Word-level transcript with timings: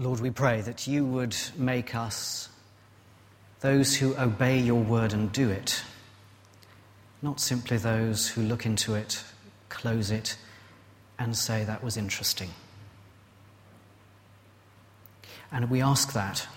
Lord, 0.00 0.20
we 0.20 0.30
pray 0.30 0.62
that 0.62 0.86
you 0.86 1.04
would 1.04 1.36
make 1.58 1.94
us 1.94 2.48
those 3.60 3.94
who 3.94 4.16
obey 4.16 4.58
your 4.58 4.82
word 4.82 5.12
and 5.12 5.30
do 5.30 5.50
it, 5.50 5.82
not 7.20 7.38
simply 7.38 7.76
those 7.76 8.26
who 8.26 8.40
look 8.40 8.64
into 8.64 8.94
it, 8.94 9.22
close 9.68 10.10
it, 10.10 10.38
and 11.18 11.36
say 11.36 11.64
that 11.64 11.84
was 11.84 11.98
interesting. 11.98 12.48
And 15.52 15.68
we 15.68 15.82
ask 15.82 16.14
that 16.14 16.48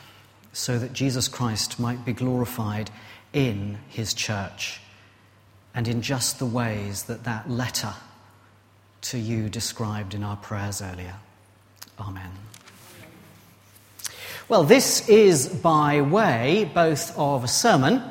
so 0.54 0.80
that 0.80 0.94
Jesus 0.94 1.28
Christ 1.28 1.82
might 1.82 2.05
be 2.05 2.14
glorified 2.14 2.91
in 3.34 3.78
his 3.89 4.14
church 4.14 4.80
and 5.75 5.86
in 5.89 6.02
just 6.02 6.39
the 6.39 6.46
ways 6.46 7.04
that 7.04 7.25
that 7.25 7.50
letter 7.50 7.94
to 9.02 9.18
you 9.18 9.50
described 9.50 10.14
in 10.14 10.23
our 10.23 10.38
prayers 10.38 10.82
earlier. 10.82 11.16
Amen. 12.00 12.32
Well, 14.54 14.64
this 14.64 15.10
is 15.10 15.48
by 15.48 16.02
way 16.02 16.70
both 16.75 17.18
of 17.18 17.44
a 17.44 17.48
sermon 17.48 18.04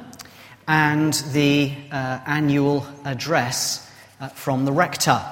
and 0.66 1.14
the 1.30 1.72
uh, 1.92 2.18
annual 2.26 2.84
address 3.04 3.88
uh, 4.20 4.26
from 4.26 4.64
the 4.64 4.72
rector. 4.72 5.22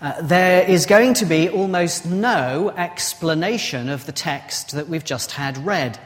Uh, 0.00 0.22
there 0.22 0.62
is 0.62 0.86
going 0.86 1.14
to 1.14 1.26
be 1.26 1.48
almost 1.48 2.06
no 2.06 2.72
explanation 2.76 3.88
of 3.88 4.06
the 4.06 4.12
text 4.12 4.76
that 4.76 4.88
we've 4.88 5.04
just 5.04 5.32
had 5.32 5.58
read. 5.58 5.98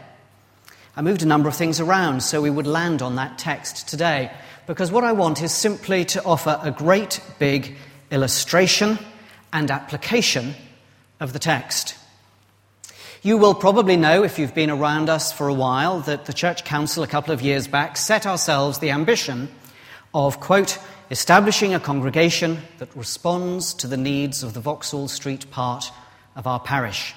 I 0.97 1.03
moved 1.03 1.23
a 1.23 1.27
number 1.27 1.51
of 1.51 1.57
things 1.57 1.79
around 1.79 2.23
so 2.23 2.41
we 2.41 2.49
would 2.49 2.67
land 2.67 3.03
on 3.03 3.17
that 3.17 3.37
text 3.37 3.87
today, 3.87 4.31
because 4.67 4.91
what 4.91 5.05
I 5.05 5.13
want 5.13 5.43
is 5.43 5.53
simply 5.53 6.07
to 6.07 6.25
offer 6.25 6.59
a 6.63 6.71
great 6.71 7.21
big 7.39 7.77
illustration 8.11 8.99
and 9.53 9.71
application 9.71 10.55
of 11.21 11.35
the 11.35 11.39
text. 11.39 11.97
You 13.23 13.39
will 13.39 13.55
probably 13.55 13.97
know, 13.97 14.23
if 14.23 14.39
you've 14.39 14.55
been 14.55 14.71
around 14.71 15.09
us 15.09 15.33
for 15.33 15.49
a 15.49 15.55
while, 15.55 16.01
that 16.01 16.27
the 16.27 16.33
Church 16.33 16.65
Council 16.65 17.03
a 17.03 17.07
couple 17.07 17.33
of 17.33 17.43
years 17.43 17.67
back 17.67 17.97
set 17.97 18.27
ourselves 18.27 18.79
the 18.79 18.91
ambition 18.91 19.49
of, 20.15 20.39
quote, 20.39 20.79
establishing 21.11 21.75
a 21.75 21.81
congregation 21.81 22.59
that 22.79 22.95
responds 22.95 23.75
to 23.75 23.87
the 23.87 23.97
needs 23.97 24.43
of 24.43 24.55
the 24.55 24.61
Vauxhall 24.61 25.09
Street 25.09 25.51
part 25.51 25.91
of 26.35 26.47
our 26.47 26.61
parish. 26.61 27.15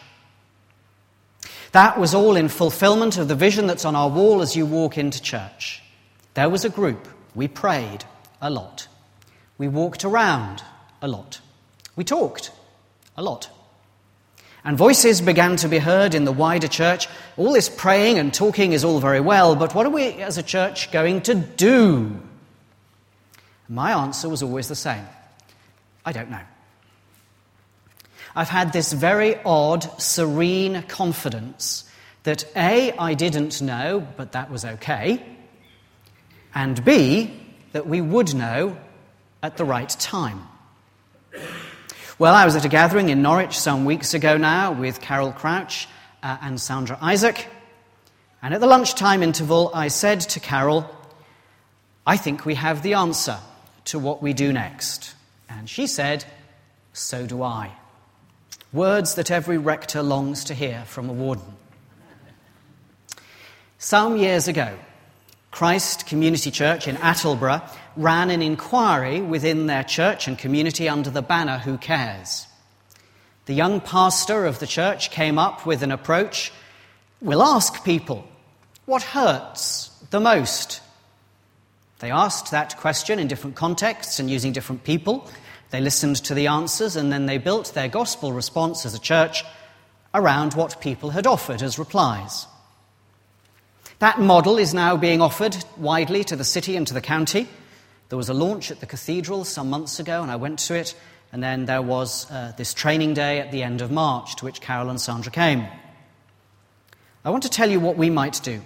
That 1.73 1.99
was 1.99 2.13
all 2.13 2.35
in 2.35 2.49
fulfillment 2.49 3.17
of 3.17 3.27
the 3.27 3.35
vision 3.35 3.67
that's 3.67 3.85
on 3.85 3.95
our 3.95 4.09
wall 4.09 4.41
as 4.41 4.55
you 4.55 4.65
walk 4.65 4.97
into 4.97 5.21
church. 5.21 5.83
There 6.33 6.49
was 6.49 6.65
a 6.65 6.69
group. 6.69 7.07
We 7.35 7.47
prayed 7.47 8.05
a 8.41 8.49
lot. 8.49 8.87
We 9.57 9.67
walked 9.67 10.05
around 10.05 10.63
a 11.01 11.07
lot. 11.07 11.41
We 11.95 12.03
talked 12.03 12.51
a 13.17 13.21
lot. 13.21 13.49
And 14.63 14.77
voices 14.77 15.21
began 15.21 15.55
to 15.57 15.69
be 15.69 15.79
heard 15.79 16.13
in 16.13 16.25
the 16.25 16.31
wider 16.31 16.67
church. 16.67 17.07
All 17.37 17.53
this 17.53 17.69
praying 17.69 18.19
and 18.19 18.33
talking 18.33 18.73
is 18.73 18.83
all 18.83 18.99
very 18.99 19.21
well, 19.21 19.55
but 19.55 19.73
what 19.73 19.85
are 19.85 19.91
we 19.91 20.07
as 20.21 20.37
a 20.37 20.43
church 20.43 20.91
going 20.91 21.21
to 21.21 21.35
do? 21.35 22.19
My 23.69 23.93
answer 23.93 24.27
was 24.27 24.43
always 24.43 24.67
the 24.67 24.75
same 24.75 25.05
I 26.05 26.11
don't 26.11 26.31
know. 26.31 26.41
I've 28.35 28.49
had 28.49 28.73
this 28.73 28.93
very 28.93 29.35
odd, 29.43 29.83
serene 30.01 30.83
confidence 30.83 31.83
that 32.23 32.45
A, 32.55 32.91
I 32.93 33.13
didn't 33.13 33.61
know, 33.61 34.07
but 34.17 34.33
that 34.33 34.51
was 34.51 34.65
okay, 34.65 35.23
and 36.53 36.83
B, 36.83 37.33
that 37.71 37.87
we 37.87 38.01
would 38.01 38.33
know 38.33 38.77
at 39.41 39.57
the 39.57 39.65
right 39.65 39.89
time. 39.89 40.41
Well, 42.19 42.35
I 42.35 42.43
was 42.43 42.57
at 42.57 42.65
a 42.65 42.67
gathering 42.67 43.07
in 43.07 43.21
Norwich 43.21 43.57
some 43.57 43.85
weeks 43.85 44.13
ago 44.13 44.35
now 44.35 44.73
with 44.73 44.99
Carol 44.99 45.31
Crouch 45.31 45.87
uh, 46.21 46.35
and 46.41 46.59
Sandra 46.59 46.97
Isaac, 47.01 47.47
and 48.41 48.53
at 48.53 48.59
the 48.59 48.67
lunchtime 48.67 49.23
interval, 49.23 49.71
I 49.73 49.87
said 49.87 50.19
to 50.19 50.41
Carol, 50.41 50.93
I 52.05 52.17
think 52.17 52.45
we 52.45 52.55
have 52.55 52.83
the 52.83 52.95
answer 52.95 53.37
to 53.85 53.99
what 53.99 54.21
we 54.21 54.33
do 54.33 54.51
next. 54.51 55.15
And 55.47 55.69
she 55.69 55.87
said, 55.87 56.25
So 56.91 57.25
do 57.25 57.41
I. 57.41 57.71
Words 58.73 59.15
that 59.15 59.31
every 59.31 59.57
rector 59.57 60.03
longs 60.03 60.43
to 60.43 60.53
hear 60.53 60.83
from 60.87 61.09
a 61.09 61.13
warden. 61.13 61.53
Some 63.77 64.17
years 64.17 64.49
ago, 64.49 64.77
Christ 65.51 66.05
Community 66.05 66.51
Church 66.51 66.85
in 66.85 66.97
Attleborough 66.97 67.63
ran 67.99 68.29
an 68.29 68.41
inquiry 68.41 69.21
within 69.21 69.67
their 69.67 69.83
church 69.83 70.27
and 70.27 70.37
community 70.37 70.87
under 70.87 71.09
the 71.09 71.21
banner 71.21 71.59
Who 71.59 71.77
Cares? 71.77 72.47
The 73.45 73.53
young 73.53 73.81
pastor 73.81 74.45
of 74.45 74.59
the 74.59 74.67
church 74.67 75.11
came 75.11 75.37
up 75.37 75.65
with 75.65 75.83
an 75.83 75.91
approach 75.91 76.51
We'll 77.21 77.43
ask 77.43 77.83
people, 77.83 78.25
what 78.85 79.03
hurts 79.03 79.89
the 80.09 80.21
most 80.21 80.79
they 81.99 82.11
asked 82.11 82.51
that 82.51 82.77
question 82.77 83.19
in 83.19 83.27
different 83.27 83.57
contexts 83.57 84.19
and 84.19 84.29
using 84.29 84.53
different 84.53 84.85
people. 84.85 85.29
They 85.69 85.81
listened 85.81 86.15
to 86.23 86.33
the 86.33 86.47
answers 86.47 86.95
and 86.95 87.11
then 87.11 87.25
they 87.25 87.37
built 87.37 87.73
their 87.73 87.89
gospel 87.89 88.31
response 88.31 88.85
as 88.85 88.95
a 88.95 88.99
church 88.99 89.43
around 90.13 90.53
what 90.53 90.79
people 90.79 91.09
had 91.09 91.27
offered 91.27 91.61
as 91.61 91.77
replies. 91.77 92.47
That 93.99 94.21
model 94.21 94.57
is 94.57 94.73
now 94.73 94.95
being 94.95 95.21
offered 95.21 95.57
widely 95.75 96.23
to 96.23 96.37
the 96.37 96.45
city 96.45 96.77
and 96.77 96.87
to 96.87 96.93
the 96.93 97.01
county. 97.01 97.49
There 98.09 98.17
was 98.17 98.29
a 98.29 98.33
launch 98.33 98.71
at 98.71 98.79
the 98.79 98.85
cathedral 98.85 99.45
some 99.45 99.69
months 99.69 99.99
ago, 99.99 100.21
and 100.21 100.31
I 100.31 100.35
went 100.35 100.59
to 100.59 100.75
it, 100.75 100.95
and 101.31 101.41
then 101.41 101.65
there 101.65 101.81
was 101.81 102.29
uh, 102.29 102.53
this 102.57 102.73
training 102.73 103.13
day 103.13 103.39
at 103.39 103.51
the 103.51 103.63
end 103.63 103.81
of 103.81 103.91
March 103.91 104.35
to 104.37 104.45
which 104.45 104.61
Carol 104.61 104.89
and 104.89 104.99
Sandra 104.99 105.31
came. 105.31 105.65
I 107.23 107.29
want 107.29 107.43
to 107.43 107.49
tell 107.49 107.69
you 107.69 107.79
what 107.79 107.97
we 107.97 108.09
might 108.09 108.39
do 108.43 108.61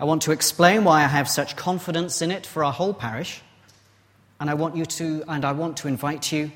I 0.00 0.04
want 0.04 0.22
to 0.22 0.32
explain 0.32 0.84
why 0.84 1.04
I 1.04 1.08
have 1.08 1.28
such 1.28 1.56
confidence 1.56 2.22
in 2.22 2.30
it 2.30 2.46
for 2.46 2.64
our 2.64 2.72
whole 2.72 2.94
parish. 2.94 3.42
And 4.40 4.48
I 4.48 4.54
want 4.54 4.74
you 4.74 4.86
to, 4.86 5.22
and 5.28 5.44
I 5.44 5.52
want 5.52 5.76
to 5.78 5.88
invite 5.88 6.32
you 6.32 6.50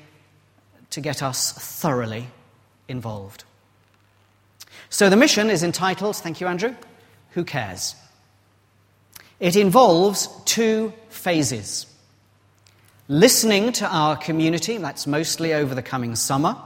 to 0.89 0.99
get 0.99 1.21
us 1.21 1.51
thoroughly 1.51 2.25
involved. 2.87 3.43
So 4.89 5.11
the 5.11 5.15
mission 5.15 5.51
is 5.51 5.61
entitled, 5.61 6.15
thank 6.15 6.41
you, 6.41 6.47
Andrew, 6.47 6.75
Who 7.31 7.43
Cares? 7.43 7.95
It 9.39 9.55
involves 9.55 10.29
two 10.45 10.93
phases 11.09 11.87
listening 13.07 13.71
to 13.71 13.85
our 13.85 14.15
community, 14.17 14.77
that's 14.77 15.05
mostly 15.05 15.53
over 15.53 15.75
the 15.75 15.83
coming 15.83 16.15
summer, 16.15 16.57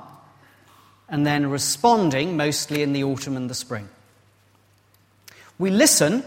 and 1.09 1.25
then 1.25 1.50
responding 1.50 2.38
mostly 2.38 2.81
in 2.81 2.94
the 2.94 3.03
autumn 3.03 3.35
and 3.35 3.50
the 3.50 3.56
spring. 3.56 3.90
We 5.57 5.69
listen 5.69 6.24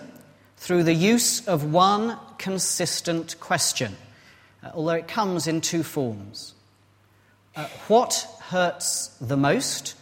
through 0.58 0.82
the 0.82 0.94
use 0.94 1.46
of 1.48 1.72
one 1.72 2.18
consistent 2.38 3.38
question, 3.40 3.96
uh, 4.62 4.70
although 4.74 4.92
it 4.92 5.08
comes 5.08 5.46
in 5.46 5.60
two 5.60 5.82
forms. 5.82 6.54
Uh, 7.56 7.66
what 7.88 8.26
hurts 8.48 9.08
the 9.20 9.36
most? 9.36 9.94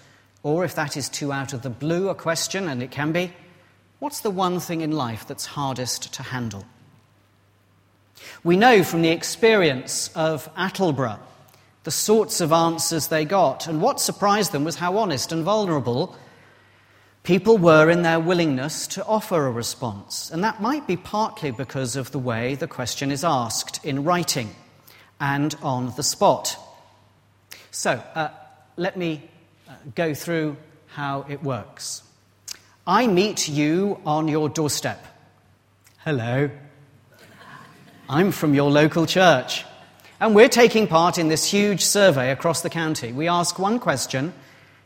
Or 0.43 0.65
if 0.65 0.75
that 0.75 0.97
is 0.97 1.09
too 1.09 1.33
out 1.33 1.53
of 1.53 1.63
the 1.63 1.71
blue 1.71 2.09
a 2.09 2.15
question, 2.15 2.69
and 2.69 2.83
it 2.83 2.91
can 2.91 3.13
be, 3.13 3.33
what's 4.01 4.21
the 4.21 4.31
one 4.31 4.59
thing 4.59 4.81
in 4.81 4.91
life 4.91 5.27
that's 5.29 5.47
hardest 5.47 6.13
to 6.15 6.25
handle? 6.25 6.67
We 8.43 8.57
know 8.57 8.83
from 8.83 9.03
the 9.03 9.11
experience 9.11 10.11
of 10.15 10.53
Attleborough 10.57 11.21
the 11.85 11.91
sorts 11.91 12.43
of 12.43 12.53
answers 12.53 13.09
they 13.09 13.25
got, 13.25 13.67
and 13.67 13.81
what 13.81 14.01
surprised 14.01 14.53
them 14.53 14.65
was 14.65 14.77
how 14.77 14.99
honest 14.99 15.33
and 15.33 15.45
vulnerable 15.45 16.15
People 17.23 17.59
were 17.59 17.91
in 17.91 18.01
their 18.01 18.19
willingness 18.19 18.87
to 18.89 19.05
offer 19.05 19.47
a 19.47 19.51
response, 19.51 20.31
and 20.31 20.43
that 20.43 20.63
might 20.63 20.87
be 20.87 20.97
partly 20.97 21.51
because 21.51 21.95
of 21.95 22.11
the 22.13 22.19
way 22.19 22.55
the 22.55 22.67
question 22.67 23.11
is 23.13 23.25
asked 23.25 23.85
in 23.85 24.05
writing 24.05 24.55
and 25.21 25.55
on 25.63 25.93
the 25.97 26.03
spot. 26.03 26.57
So, 27.71 28.03
uh, 28.15 28.31
let 28.79 28.97
me 28.97 29.29
uh, 29.69 29.75
go 29.95 30.15
through 30.15 30.57
how 30.87 31.27
it 31.29 31.43
works. 31.43 32.03
I 32.91 33.07
meet 33.07 33.49
you 33.49 34.01
on 34.05 34.27
your 34.27 34.49
doorstep. 34.49 35.07
Hello. 35.99 36.51
I'm 38.09 38.33
from 38.33 38.53
your 38.53 38.69
local 38.69 39.07
church, 39.07 39.65
and 40.19 40.35
we're 40.35 40.49
taking 40.49 40.89
part 40.89 41.17
in 41.17 41.29
this 41.29 41.45
huge 41.45 41.85
survey 41.85 42.33
across 42.33 42.63
the 42.63 42.69
county. 42.69 43.13
We 43.13 43.29
ask 43.29 43.61
one 43.61 43.79
question 43.79 44.33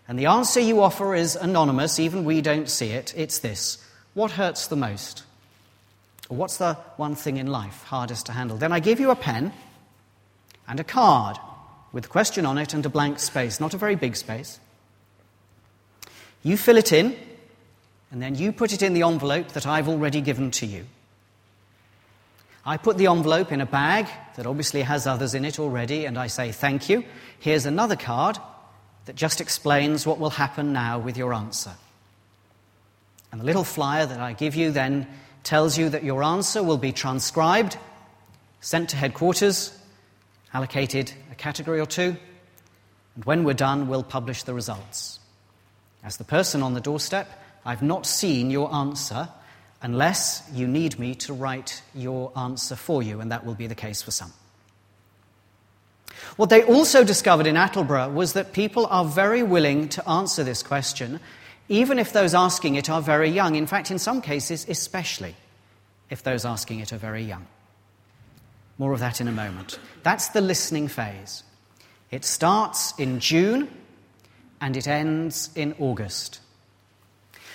and 0.06 0.18
the 0.18 0.26
answer 0.26 0.60
you 0.60 0.82
offer 0.82 1.14
is 1.14 1.34
anonymous, 1.34 1.98
even 1.98 2.26
we 2.26 2.42
don't 2.42 2.68
see 2.68 2.90
it. 2.90 3.14
It's 3.16 3.38
this 3.38 3.82
What 4.12 4.32
hurts 4.32 4.66
the 4.66 4.76
most? 4.76 5.22
Or 6.28 6.36
what's 6.36 6.58
the 6.58 6.74
one 6.98 7.14
thing 7.14 7.38
in 7.38 7.46
life 7.46 7.84
hardest 7.84 8.26
to 8.26 8.32
handle? 8.32 8.58
Then 8.58 8.70
I 8.70 8.80
give 8.80 9.00
you 9.00 9.12
a 9.12 9.16
pen 9.16 9.50
and 10.68 10.78
a 10.78 10.84
card 10.84 11.38
with 11.90 12.04
a 12.04 12.08
question 12.08 12.44
on 12.44 12.58
it 12.58 12.74
and 12.74 12.84
a 12.84 12.90
blank 12.90 13.18
space, 13.18 13.60
not 13.60 13.72
a 13.72 13.78
very 13.78 13.94
big 13.94 14.14
space. 14.14 14.60
You 16.42 16.58
fill 16.58 16.76
it 16.76 16.92
in, 16.92 17.16
and 18.14 18.22
then 18.22 18.36
you 18.36 18.52
put 18.52 18.72
it 18.72 18.80
in 18.80 18.94
the 18.94 19.02
envelope 19.02 19.48
that 19.48 19.66
I've 19.66 19.88
already 19.88 20.20
given 20.20 20.52
to 20.52 20.66
you. 20.66 20.86
I 22.64 22.76
put 22.76 22.96
the 22.96 23.08
envelope 23.08 23.50
in 23.50 23.60
a 23.60 23.66
bag 23.66 24.06
that 24.36 24.46
obviously 24.46 24.82
has 24.82 25.04
others 25.04 25.34
in 25.34 25.44
it 25.44 25.58
already, 25.58 26.04
and 26.04 26.16
I 26.16 26.28
say, 26.28 26.52
Thank 26.52 26.88
you. 26.88 27.02
Here's 27.40 27.66
another 27.66 27.96
card 27.96 28.38
that 29.06 29.16
just 29.16 29.40
explains 29.40 30.06
what 30.06 30.20
will 30.20 30.30
happen 30.30 30.72
now 30.72 31.00
with 31.00 31.16
your 31.16 31.34
answer. 31.34 31.72
And 33.32 33.40
the 33.40 33.44
little 33.44 33.64
flyer 33.64 34.06
that 34.06 34.20
I 34.20 34.32
give 34.32 34.54
you 34.54 34.70
then 34.70 35.08
tells 35.42 35.76
you 35.76 35.88
that 35.88 36.04
your 36.04 36.22
answer 36.22 36.62
will 36.62 36.78
be 36.78 36.92
transcribed, 36.92 37.76
sent 38.60 38.90
to 38.90 38.96
headquarters, 38.96 39.76
allocated 40.52 41.12
a 41.32 41.34
category 41.34 41.80
or 41.80 41.86
two, 41.86 42.16
and 43.16 43.24
when 43.24 43.42
we're 43.42 43.54
done, 43.54 43.88
we'll 43.88 44.04
publish 44.04 44.44
the 44.44 44.54
results. 44.54 45.18
As 46.04 46.16
the 46.16 46.22
person 46.22 46.62
on 46.62 46.74
the 46.74 46.80
doorstep, 46.80 47.40
I've 47.64 47.82
not 47.82 48.06
seen 48.06 48.50
your 48.50 48.72
answer 48.74 49.28
unless 49.82 50.48
you 50.52 50.66
need 50.66 50.98
me 50.98 51.14
to 51.14 51.32
write 51.32 51.82
your 51.94 52.32
answer 52.36 52.76
for 52.76 53.02
you, 53.02 53.20
and 53.20 53.30
that 53.30 53.44
will 53.44 53.54
be 53.54 53.66
the 53.66 53.74
case 53.74 54.02
for 54.02 54.10
some. 54.10 54.32
What 56.36 56.50
they 56.50 56.64
also 56.64 57.04
discovered 57.04 57.46
in 57.46 57.54
Attleborough 57.54 58.12
was 58.12 58.32
that 58.32 58.52
people 58.52 58.86
are 58.86 59.04
very 59.04 59.42
willing 59.42 59.88
to 59.90 60.08
answer 60.08 60.42
this 60.42 60.62
question, 60.62 61.20
even 61.68 61.98
if 61.98 62.12
those 62.12 62.34
asking 62.34 62.74
it 62.74 62.90
are 62.90 63.02
very 63.02 63.28
young. 63.28 63.54
In 63.56 63.66
fact, 63.66 63.90
in 63.90 63.98
some 63.98 64.20
cases, 64.20 64.66
especially 64.68 65.34
if 66.10 66.22
those 66.22 66.44
asking 66.44 66.80
it 66.80 66.92
are 66.92 66.98
very 66.98 67.22
young. 67.22 67.46
More 68.78 68.92
of 68.92 69.00
that 69.00 69.20
in 69.20 69.28
a 69.28 69.32
moment. 69.32 69.78
That's 70.02 70.28
the 70.28 70.40
listening 70.40 70.88
phase. 70.88 71.44
It 72.10 72.24
starts 72.24 72.98
in 72.98 73.20
June 73.20 73.68
and 74.60 74.76
it 74.76 74.88
ends 74.88 75.50
in 75.54 75.74
August. 75.78 76.40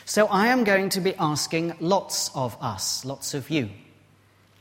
So 0.09 0.25
I 0.25 0.47
am 0.47 0.63
going 0.63 0.89
to 0.89 1.01
be 1.01 1.13
asking 1.17 1.75
lots 1.79 2.31
of 2.33 2.57
us, 2.59 3.05
lots 3.05 3.35
of 3.35 3.51
you, 3.51 3.69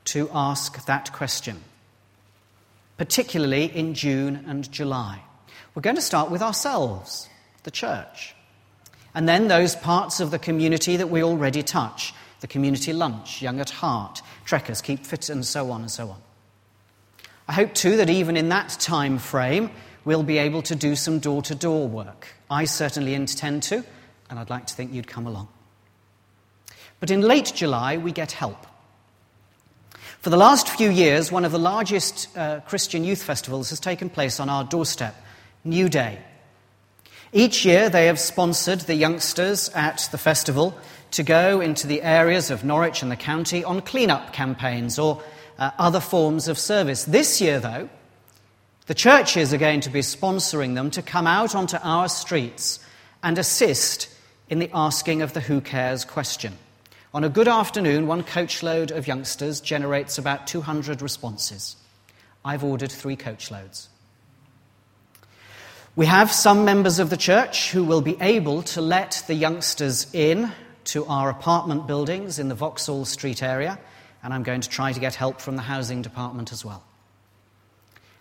to 0.05 0.29
ask 0.31 0.85
that 0.85 1.11
question 1.15 1.63
particularly 2.99 3.65
in 3.65 3.95
June 3.95 4.45
and 4.47 4.71
July. 4.71 5.23
We're 5.75 5.81
going 5.81 5.97
to 5.97 6.03
start 6.03 6.31
with 6.31 6.43
ourselves, 6.43 7.31
the 7.63 7.71
church, 7.71 8.35
and 9.15 9.27
then 9.27 9.49
those 9.49 9.75
parts 9.75 10.21
of 10.21 10.31
the 10.31 10.39
community 10.39 10.99
that 10.99 11.09
we 11.09 11.23
already 11.23 11.63
touch 11.63 12.13
the 12.41 12.47
community 12.47 12.93
lunch, 12.93 13.41
Young 13.41 13.59
at 13.59 13.71
Heart, 13.71 14.21
Trekkers, 14.45 14.83
Keep 14.83 15.07
Fit, 15.07 15.31
and 15.31 15.47
so 15.47 15.71
on 15.71 15.81
and 15.81 15.91
so 15.91 16.11
on. 16.11 16.21
I 17.49 17.55
hope 17.55 17.73
too 17.73 17.97
that 17.97 18.11
even 18.11 18.37
in 18.37 18.51
that 18.51 18.77
time 18.79 19.17
frame, 19.17 19.71
we'll 20.05 20.23
be 20.23 20.37
able 20.37 20.61
to 20.61 20.77
do 20.77 20.95
some 20.95 21.21
door 21.21 21.41
to 21.41 21.55
door 21.55 21.89
work. 21.89 22.29
I 22.51 22.67
certainly 22.67 23.15
intend 23.15 23.63
to, 23.63 23.83
and 24.31 24.39
I'd 24.39 24.51
like 24.51 24.67
to 24.67 24.75
think 24.75 24.93
you'd 24.93 25.07
come 25.07 25.27
along. 25.27 25.49
But 27.01 27.11
in 27.11 27.21
late 27.21 27.53
July, 27.55 27.97
we 27.97 28.13
get 28.13 28.33
help. 28.33 28.67
For 30.21 30.31
the 30.31 30.37
last 30.37 30.69
few 30.69 30.91
years, 30.91 31.31
one 31.31 31.45
of 31.45 31.53
the 31.53 31.59
largest 31.59 32.37
uh, 32.37 32.61
Christian 32.61 33.05
youth 33.05 33.23
festivals 33.23 33.71
has 33.71 33.79
taken 33.79 34.11
place 34.11 34.41
on 34.41 34.49
our 34.49 34.65
doorstep, 34.65 35.15
New 35.65 35.89
Day. 35.89 36.19
Each 37.33 37.65
year, 37.65 37.89
they 37.89 38.07
have 38.07 38.19
sponsored 38.19 38.81
the 38.81 38.95
youngsters 38.95 39.69
at 39.71 40.09
the 40.11 40.19
festival 40.19 40.77
to 41.13 41.23
go 41.23 41.61
into 41.61 41.87
the 41.87 42.03
areas 42.03 42.51
of 42.51 42.65
Norwich 42.65 43.03
and 43.03 43.13
the 43.13 43.17
county 43.17 43.63
on 43.63 43.81
clean-up 43.81 44.33
campaigns 44.33 44.99
or 44.99 45.23
uh, 45.59 45.71
other 45.79 46.01
forms 46.01 46.49
of 46.49 46.59
service. 46.59 47.05
This 47.05 47.41
year, 47.41 47.61
though, 47.61 47.89
the 48.87 48.95
churches 48.95 49.53
are 49.53 49.59
going 49.59 49.81
to 49.83 49.91
be 49.91 50.01
sponsoring 50.01 50.75
them 50.75 50.91
to 50.93 51.03
come 51.03 51.27
out 51.27 51.55
onto 51.55 51.77
our 51.83 52.09
streets 52.09 52.81
and 53.23 53.39
assist 53.39 54.09
in 54.49 54.59
the 54.59 54.71
asking 54.73 55.23
of 55.23 55.33
the 55.33 55.41
who 55.41 55.61
cares 55.61 56.05
question. 56.05 56.55
On 57.15 57.25
a 57.25 57.29
good 57.29 57.49
afternoon, 57.49 58.07
one 58.07 58.23
coachload 58.23 58.91
of 58.91 59.07
youngsters 59.07 59.61
generates 59.61 60.19
about 60.19 60.47
200 60.47 61.01
responses. 61.03 61.77
I've 62.45 62.65
ordered 62.65 62.93
three 62.93 63.17
coachloads. 63.17 63.89
We 65.97 66.07
have 66.07 66.31
some 66.31 66.65
members 66.65 66.99
of 66.99 67.11
the 67.11 67.17
church 67.17 67.71
who 67.71 67.83
will 67.83 68.03
be 68.03 68.17
able 68.21 68.63
to 68.63 68.81
let 68.81 69.23
the 69.27 69.35
youngsters 69.35 70.07
in 70.15 70.53
to 70.85 71.05
our 71.07 71.29
apartment 71.29 71.87
buildings 71.87 72.39
in 72.39 72.49
the 72.49 72.55
Vauxhall 72.55 73.05
Street 73.05 73.43
area, 73.43 73.79
and 74.23 74.33
I'm 74.33 74.43
going 74.43 74.61
to 74.61 74.69
try 74.69 74.93
to 74.93 75.01
get 75.01 75.15
help 75.15 75.41
from 75.41 75.57
the 75.57 75.63
housing 75.63 76.03
department 76.03 76.53
as 76.53 76.65
well. 76.65 76.85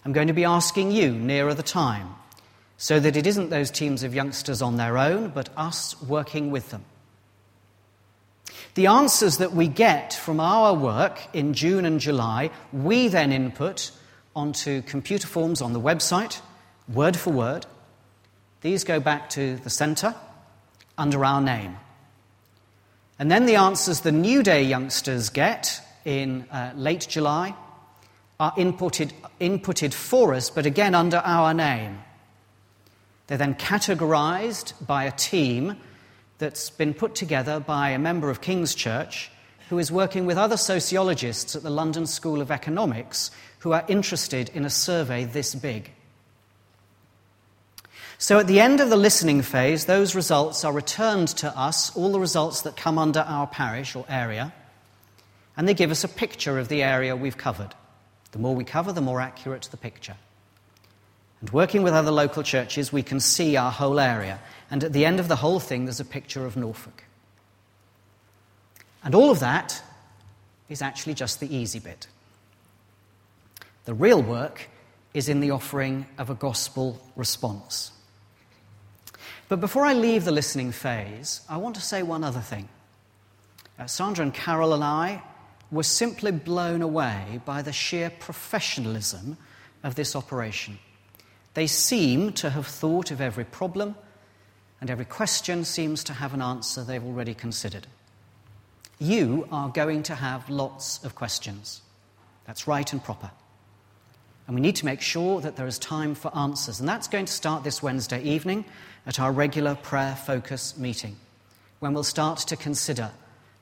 I'm 0.03 0.13
going 0.13 0.27
to 0.27 0.33
be 0.33 0.45
asking 0.45 0.91
you 0.91 1.11
nearer 1.11 1.53
the 1.53 1.63
time 1.63 2.15
so 2.77 2.99
that 2.99 3.17
it 3.17 3.25
isn't 3.25 3.49
those 3.49 3.71
teams 3.71 4.03
of 4.03 4.13
youngsters 4.13 4.61
on 4.61 4.77
their 4.77 4.97
own, 4.97 5.29
but 5.29 5.49
us 5.57 5.99
working 6.03 6.51
with 6.51 6.69
them. 6.69 6.85
The 8.75 8.87
answers 8.87 9.37
that 9.37 9.53
we 9.53 9.67
get 9.67 10.13
from 10.13 10.39
our 10.39 10.73
work 10.73 11.19
in 11.33 11.55
June 11.55 11.85
and 11.85 11.99
July, 11.99 12.51
we 12.71 13.07
then 13.07 13.31
input 13.31 13.91
onto 14.35 14.83
computer 14.83 15.27
forms 15.27 15.61
on 15.61 15.73
the 15.73 15.81
website, 15.81 16.39
word 16.87 17.17
for 17.17 17.31
word. 17.31 17.65
These 18.61 18.83
go 18.83 18.99
back 18.99 19.31
to 19.31 19.57
the 19.57 19.71
centre 19.71 20.13
under 20.97 21.25
our 21.25 21.41
name. 21.41 21.77
And 23.17 23.31
then 23.31 23.47
the 23.47 23.55
answers 23.55 24.01
the 24.01 24.11
New 24.11 24.43
Day 24.43 24.63
youngsters 24.63 25.29
get 25.29 25.81
in 26.05 26.45
uh, 26.51 26.73
late 26.75 27.07
July 27.09 27.55
are 28.39 28.53
inputted, 28.53 29.11
inputted 29.41 29.93
for 29.93 30.35
us, 30.35 30.51
but 30.51 30.67
again 30.67 30.93
under 30.93 31.17
our 31.17 31.55
name. 31.55 31.97
They're 33.27 33.37
then 33.37 33.55
categorized 33.55 34.73
by 34.85 35.03
a 35.03 35.11
team 35.11 35.77
that's 36.37 36.69
been 36.69 36.93
put 36.93 37.15
together 37.15 37.59
by 37.59 37.89
a 37.89 37.99
member 37.99 38.29
of 38.29 38.41
King's 38.41 38.73
Church 38.73 39.29
who 39.69 39.79
is 39.79 39.91
working 39.91 40.25
with 40.25 40.37
other 40.37 40.55
sociologists 40.55 41.55
at 41.55 41.63
the 41.63 41.69
London 41.69 42.05
School 42.05 42.41
of 42.41 42.51
Economics 42.51 43.31
who 43.59 43.73
are 43.73 43.83
interested 43.87 44.49
in 44.53 44.63
a 44.63 44.69
survey 44.69 45.25
this 45.25 45.55
big. 45.55 45.91
So 48.17 48.39
at 48.39 48.47
the 48.47 48.59
end 48.59 48.79
of 48.79 48.89
the 48.89 48.95
listening 48.95 49.41
phase, 49.41 49.85
those 49.85 50.15
results 50.15 50.63
are 50.63 50.73
returned 50.73 51.27
to 51.29 51.55
us, 51.57 51.95
all 51.95 52.11
the 52.11 52.19
results 52.19 52.61
that 52.61 52.77
come 52.77 52.97
under 52.97 53.19
our 53.19 53.45
parish 53.45 53.95
or 53.95 54.05
area, 54.09 54.53
and 55.55 55.67
they 55.67 55.73
give 55.73 55.91
us 55.91 56.03
a 56.03 56.07
picture 56.07 56.57
of 56.57 56.69
the 56.69 56.81
area 56.81 57.15
we've 57.15 57.37
covered. 57.37 57.75
The 58.31 58.39
more 58.39 58.55
we 58.55 58.63
cover, 58.63 58.91
the 58.91 59.01
more 59.01 59.19
accurate 59.19 59.67
the 59.69 59.77
picture. 59.77 60.15
And 61.41 61.49
working 61.51 61.83
with 61.83 61.93
other 61.93 62.11
local 62.11 62.43
churches, 62.43 62.91
we 62.91 63.03
can 63.03 63.19
see 63.19 63.55
our 63.55 63.71
whole 63.71 63.99
area. 63.99 64.39
And 64.71 64.83
at 64.83 64.93
the 64.93 65.05
end 65.05 65.19
of 65.19 65.27
the 65.27 65.35
whole 65.35 65.59
thing, 65.59 65.85
there's 65.85 65.99
a 65.99 66.05
picture 66.05 66.45
of 66.45 66.57
Norfolk. 66.57 67.03
And 69.03 69.13
all 69.13 69.29
of 69.29 69.39
that 69.39 69.81
is 70.69 70.81
actually 70.81 71.13
just 71.13 71.39
the 71.39 71.55
easy 71.55 71.79
bit. 71.79 72.07
The 73.85 73.93
real 73.93 74.21
work 74.21 74.67
is 75.13 75.29
in 75.29 75.39
the 75.39 75.51
offering 75.51 76.05
of 76.17 76.29
a 76.29 76.35
gospel 76.35 77.01
response. 77.15 77.91
But 79.49 79.61
before 79.61 79.85
I 79.85 79.93
leave 79.93 80.25
the 80.25 80.31
listening 80.31 80.71
phase, 80.71 81.41
I 81.47 81.57
want 81.57 81.75
to 81.75 81.81
say 81.81 82.03
one 82.03 82.23
other 82.23 82.41
thing. 82.41 82.67
Uh, 83.79 83.85
Sandra 83.85 84.23
and 84.23 84.33
Carol 84.33 84.73
and 84.73 84.83
I 84.83 85.23
were 85.71 85.83
simply 85.83 86.31
blown 86.31 86.81
away 86.81 87.41
by 87.45 87.61
the 87.61 87.71
sheer 87.71 88.09
professionalism 88.09 89.37
of 89.83 89.95
this 89.95 90.15
operation. 90.15 90.79
They 91.57 91.65
seem 91.65 92.33
to 92.33 92.51
have 92.51 92.67
thought 92.67 93.09
of 93.09 93.19
every 93.19 93.43
problem 93.43 93.95
and 94.79 94.91
every 94.91 95.05
question 95.05 95.65
seems 95.65 96.03
to 96.03 96.13
have 96.13 96.35
an 96.35 96.41
answer 96.43 96.83
they've 96.83 97.03
already 97.03 97.33
considered. 97.33 97.87
You 98.99 99.47
are 99.51 99.69
going 99.69 100.03
to 100.03 100.13
have 100.13 100.47
lots 100.51 101.03
of 101.03 101.15
questions. 101.15 101.81
That's 102.45 102.67
right 102.67 102.93
and 102.93 103.03
proper. 103.03 103.31
And 104.45 104.53
we 104.53 104.61
need 104.61 104.75
to 104.75 104.85
make 104.85 105.01
sure 105.01 105.41
that 105.41 105.55
there 105.55 105.65
is 105.65 105.79
time 105.79 106.13
for 106.13 106.29
answers. 106.37 106.79
And 106.79 106.87
that's 106.87 107.07
going 107.07 107.25
to 107.25 107.33
start 107.33 107.63
this 107.63 107.81
Wednesday 107.81 108.21
evening 108.21 108.63
at 109.07 109.19
our 109.19 109.31
regular 109.31 109.73
prayer 109.73 110.15
focus 110.15 110.77
meeting, 110.77 111.15
when 111.79 111.91
we'll 111.91 112.03
start 112.03 112.37
to 112.37 112.55
consider 112.55 113.09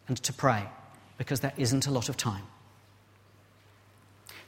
and 0.10 0.22
to 0.24 0.34
pray, 0.34 0.66
because 1.18 1.40
there 1.40 1.54
isn't 1.56 1.88
a 1.88 1.92
lot 1.92 2.10
of 2.10 2.18
time. 2.18 2.44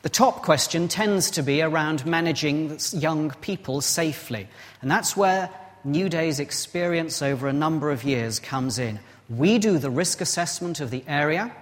The 0.07 0.13
top 0.13 0.41
question 0.41 0.87
tends 0.87 1.31
to 1.31 1.43
be 1.43 1.61
around 1.61 2.05
managing 2.05 2.79
young 2.93 3.31
people 3.41 3.81
safely. 3.81 4.47
And 4.81 4.89
that's 4.89 5.17
where 5.17 5.49
New 5.83 6.07
Day's 6.07 6.39
experience 6.39 7.21
over 7.21 7.49
a 7.49 7.51
number 7.51 7.91
of 7.91 8.05
years 8.05 8.39
comes 8.39 8.79
in. 8.79 9.01
We 9.27 9.57
do 9.57 9.77
the 9.77 9.89
risk 9.89 10.21
assessment 10.21 10.79
of 10.79 10.91
the 10.91 11.03
area. 11.09 11.53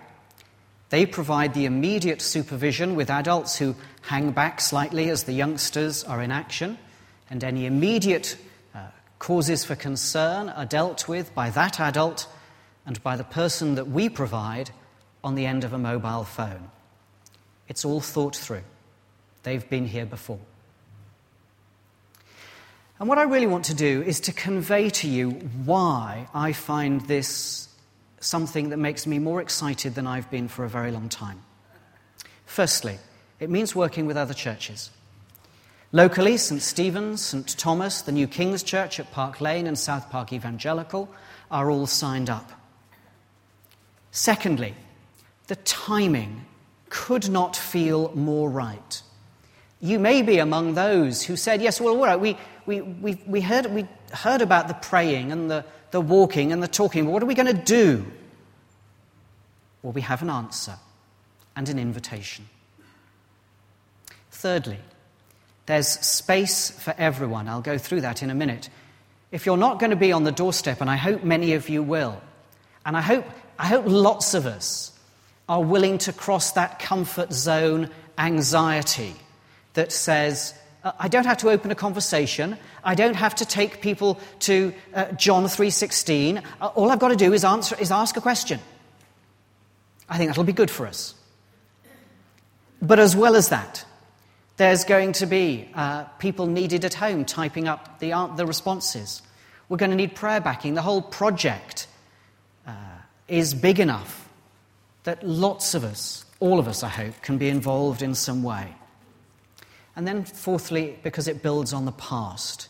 They 0.92 1.08
provide 1.08 1.56
the 1.56 1.66
immediate 1.66 2.22
supervision 2.22 2.94
with 2.94 3.10
adults 3.10 3.58
who 3.58 3.76
hang 4.02 4.30
back 4.30 4.62
slightly 4.62 5.10
as 5.10 5.24
the 5.24 5.34
youngsters 5.34 6.04
are 6.04 6.22
in 6.22 6.30
action, 6.30 6.78
and 7.32 7.44
any 7.44 7.66
immediate 7.66 8.38
uh, 8.76 8.90
causes 9.18 9.66
for 9.66 9.76
concern 9.76 10.50
are 10.50 10.68
dealt 10.68 11.08
with 11.08 11.34
by 11.34 11.50
that 11.50 11.80
adult 11.80 12.28
and 12.86 13.02
by 13.02 13.18
the 13.18 13.24
person 13.24 13.74
that 13.74 13.88
we 13.88 14.08
provide 14.08 14.70
on 15.24 15.34
the 15.34 15.48
end 15.48 15.64
of 15.64 15.74
a 15.74 15.80
mobile 15.80 16.24
phone. 16.24 16.70
It's 17.68 17.86
all 17.86 18.02
thought 18.02 18.36
through. 18.36 18.64
They've 19.44 19.68
been 19.70 19.88
here 19.88 20.06
before. 20.06 20.40
And 23.00 23.10
what 23.10 23.18
I 23.18 23.24
really 23.24 23.48
want 23.48 23.66
to 23.66 23.74
do 23.74 24.02
is 24.04 24.22
to 24.22 24.32
convey 24.32 24.90
to 24.90 25.08
you 25.08 25.32
why 25.66 26.28
I 26.34 26.54
find 26.54 27.02
this 27.02 27.68
something 28.20 28.70
that 28.70 28.78
makes 28.78 29.06
me 29.06 29.20
more 29.20 29.42
excited 29.42 29.96
than 29.96 30.08
I've 30.08 30.32
been 30.32 30.48
for 30.48 30.64
a 30.64 30.70
very 30.70 30.92
long 30.92 31.10
time. 31.10 31.42
Firstly, 32.46 32.98
it 33.40 33.50
means 33.50 33.76
working 33.76 34.06
with 34.06 34.18
other 34.18 34.34
churches. 34.34 34.92
Locally, 35.92 36.38
St. 36.38 36.62
Stephen's, 36.62 37.22
St. 37.22 37.58
Thomas, 37.58 38.02
the 38.02 38.12
New 38.12 38.28
King's 38.28 38.64
Church 38.64 39.00
at 39.00 39.12
Park 39.12 39.42
Lane, 39.42 39.68
and 39.68 39.78
South 39.78 40.10
Park 40.10 40.34
Evangelical 40.34 41.10
are 41.52 41.70
all 41.70 41.86
signed 41.86 42.30
up. 42.30 42.52
Secondly, 44.12 44.74
the 45.48 45.56
timing 45.58 46.46
could 46.96 47.30
not 47.30 47.58
feel 47.58 48.10
more 48.16 48.50
right. 48.50 49.02
You 49.82 50.00
may 50.00 50.22
be 50.22 50.38
among 50.38 50.76
those 50.76 51.22
who 51.22 51.36
said, 51.36 51.62
Yes, 51.62 51.82
well, 51.82 51.98
all 51.98 52.06
right, 52.06 52.20
we, 52.20 52.38
we, 52.66 52.80
we, 52.82 53.22
we, 53.28 53.42
heard, 53.42 53.66
we 53.66 53.86
heard 54.14 54.42
about 54.42 54.70
the 54.70 54.76
praying 54.76 55.34
and 55.34 55.52
the, 55.52 55.66
the 55.92 56.00
walking 56.00 56.54
and 56.54 56.64
the 56.64 56.70
talking, 56.70 57.04
but 57.04 57.12
what 57.12 57.22
are 57.22 57.26
we 57.26 57.36
going 57.36 57.54
to 57.54 57.64
do? 57.64 58.06
Well, 59.84 59.92
we 59.92 60.02
have 60.02 60.22
an 60.22 60.30
answer 60.30 60.78
and 61.54 61.68
an 61.68 61.80
invitation. 61.80 62.48
Thirdly, 64.32 64.80
there's 65.66 65.90
space 65.90 66.72
for 66.72 66.96
everyone. 66.98 67.50
I'll 67.50 67.62
go 67.62 67.78
through 67.78 68.02
that 68.02 68.24
in 68.24 68.30
a 68.30 68.36
minute. 68.36 68.70
If 69.34 69.46
you're 69.46 69.58
not 69.58 69.80
going 69.80 69.90
to 69.90 69.98
be 69.98 70.14
on 70.14 70.24
the 70.24 70.32
doorstep, 70.32 70.80
and 70.80 70.90
I 70.90 70.96
hope 70.96 71.26
many 71.26 71.56
of 71.56 71.68
you 71.68 71.84
will, 71.84 72.22
and 72.86 72.96
I 72.96 73.02
hope, 73.02 73.26
I 73.60 73.68
hope 73.68 73.84
lots 73.86 74.34
of 74.34 74.46
us 74.46 74.95
are 75.48 75.64
willing 75.64 75.98
to 76.00 76.14
cross 76.14 76.52
that 76.54 76.80
comfort 76.80 77.32
zone 77.32 77.90
anxiety 78.18 79.16
that 79.74 79.92
says, 79.92 80.54
uh, 80.84 80.92
I 81.00 81.08
don't 81.08 81.26
have 81.26 81.38
to 81.40 81.50
open 81.50 81.72
a 81.72 81.76
conversation. 81.76 82.58
I 82.84 82.96
don't 82.96 83.16
have 83.16 83.36
to 83.36 83.46
take 83.46 83.82
people 83.82 84.20
to 84.42 84.74
uh, 84.94 85.12
John 85.14 85.46
3:16. 85.46 86.44
Uh, 86.62 86.68
all 86.68 86.92
I've 86.92 87.00
got 87.00 87.10
to 87.10 87.16
do 87.16 87.34
is 87.34 87.44
answer 87.44 87.76
is 87.80 87.92
ask 87.92 88.18
a 88.18 88.22
question. 88.22 88.60
I 90.08 90.18
think 90.18 90.30
that'll 90.30 90.44
be 90.44 90.54
good 90.54 90.72
for 90.72 90.86
us. 90.86 91.16
But 92.82 93.00
as 93.00 93.16
well 93.16 93.36
as 93.36 93.50
that, 93.50 93.86
there's 94.58 94.84
going 94.84 95.14
to 95.14 95.26
be 95.26 95.70
uh, 95.74 96.04
people 96.20 96.46
needed 96.46 96.86
at 96.86 96.94
home 96.94 97.26
typing 97.26 97.68
up 97.68 98.00
the, 98.00 98.14
uh, 98.14 98.28
the 98.28 98.46
responses. 98.46 99.22
We're 99.68 99.78
going 99.78 99.92
to 99.92 99.98
need 99.98 100.14
prayer 100.14 100.40
backing. 100.40 100.76
The 100.76 100.84
whole 100.84 101.02
project 101.02 101.88
is 103.28 103.56
big 103.56 103.80
enough 103.80 104.25
that 105.06 105.26
lots 105.26 105.74
of 105.74 105.84
us, 105.84 106.26
all 106.40 106.60
of 106.60 106.68
us, 106.68 106.84
I 106.84 106.90
hope, 106.90 107.22
can 107.22 107.38
be 107.38 107.50
involved 107.50 108.02
in 108.02 108.14
some 108.14 108.44
way. 108.44 108.76
And 109.96 110.06
then, 110.06 110.26
fourthly, 110.26 111.00
because 111.04 111.28
it 111.28 111.42
builds 111.42 111.72
on 111.72 111.86
the 111.86 111.92
past. 111.94 112.68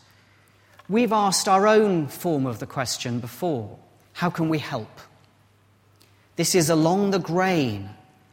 We've 0.88 1.12
asked 1.12 1.48
our 1.48 1.68
own 1.68 2.08
form 2.08 2.46
of 2.46 2.60
the 2.60 2.68
question 2.68 3.20
before 3.20 3.80
how 4.13 4.30
can 4.30 4.48
we 4.48 4.60
help? 4.60 5.01
This 6.38 6.56
is 6.56 6.70
along 6.70 7.12
the 7.12 7.20
grain 7.20 7.89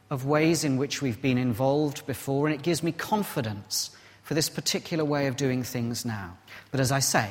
of 0.09 0.25
ways 0.25 0.63
in 0.63 0.77
which 0.77 1.01
we've 1.01 1.21
been 1.21 1.37
involved 1.37 2.05
before, 2.05 2.47
and 2.47 2.55
it 2.55 2.61
gives 2.61 2.83
me 2.83 2.91
confidence 2.91 3.89
for 4.23 4.33
this 4.33 4.47
particular 4.47 5.03
way 5.03 5.27
of 5.27 5.35
doing 5.35 5.63
things 5.63 6.05
now. 6.05 6.37
But 6.71 6.79
as 6.79 6.91
I 6.91 6.99
say, 6.99 7.29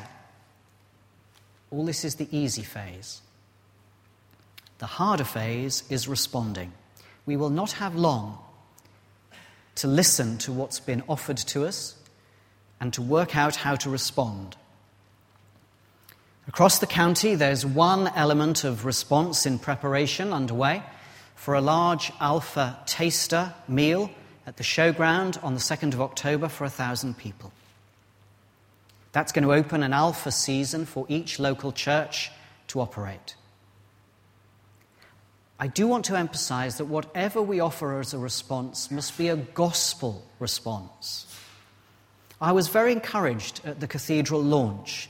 all 1.71 1.87
this 1.87 2.05
is 2.05 2.17
the 2.17 2.29
easy 2.37 2.62
phase. 2.62 3.23
The 4.83 4.89
harder 4.89 5.23
phase 5.23 5.85
is 5.91 6.09
responding. 6.09 6.73
We 7.25 7.37
will 7.37 7.51
not 7.51 7.71
have 7.71 7.95
long 7.95 8.37
to 9.77 9.87
listen 9.87 10.39
to 10.39 10.51
what's 10.51 10.81
been 10.81 11.05
offered 11.09 11.37
to 11.37 11.67
us 11.67 11.95
and 12.81 12.93
to 12.95 13.01
work 13.01 13.37
out 13.37 13.55
how 13.55 13.77
to 13.77 13.89
respond. 13.89 14.57
Across 16.49 16.81
the 16.81 16.89
county, 16.89 17.37
there's 17.37 17.65
one 17.65 18.09
element 18.17 18.65
of 18.65 18.85
response 18.85 19.47
in 19.47 19.61
preparation 19.61 20.33
underway 20.33 20.83
for 21.37 21.55
a 21.55 21.61
large 21.61 22.11
Alpha 22.19 22.77
taster 22.85 23.55
meal 23.69 24.11
at 24.49 24.57
the 24.57 24.65
showground 24.65 25.39
on 25.45 25.55
the 25.55 25.61
2nd 25.61 25.93
of 25.95 26.01
October 26.01 26.49
for 26.49 26.65
a 26.65 26.69
thousand 26.69 27.17
people. 27.17 27.53
That's 29.12 29.31
going 29.31 29.45
to 29.45 29.55
open 29.55 29.85
an 29.85 29.93
Alpha 29.93 30.33
season 30.33 30.87
for 30.87 31.07
each 31.09 31.39
local 31.39 31.71
church 31.71 32.33
to 32.67 32.81
operate. 32.81 33.37
I 35.62 35.69
do 35.69 35.87
want 35.87 36.07
to 36.07 36.16
emphasize 36.19 36.78
that 36.78 36.87
whatever 36.87 37.40
we 37.40 37.61
offer 37.61 38.00
as 38.00 38.12
a 38.12 38.19
response 38.19 38.90
must 38.90 39.16
be 39.16 39.28
a 39.28 39.37
gospel 39.37 40.26
response. 40.40 41.33
I 42.40 42.50
was 42.50 42.66
very 42.66 42.90
encouraged 42.90 43.61
at 43.64 43.78
the 43.78 43.87
cathedral 43.87 44.42
launch. 44.42 45.09